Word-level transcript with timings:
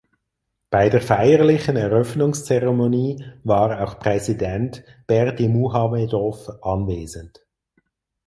Bei 0.71 0.89
der 0.89 0.99
feierlichen 0.99 1.75
Eröffnungszeremonie 1.75 3.23
war 3.43 3.83
auch 3.83 3.99
Präsident 3.99 4.83
Berdimuhamedow 5.05 6.53
anwesend. 6.63 7.45